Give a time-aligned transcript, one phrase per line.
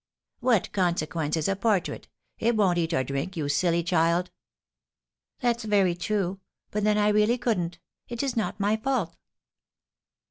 [0.39, 2.07] "What consequence is a portrait?
[2.39, 4.31] It won't eat or drink, you silly child!"
[5.41, 6.39] "That's very true;
[6.71, 7.77] but then I really couldn't.
[8.07, 9.15] It is not my fault."